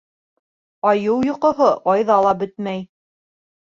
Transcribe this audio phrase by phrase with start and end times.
[0.93, 2.87] Айыу йоҡоһо айҙа ла бөтмәй.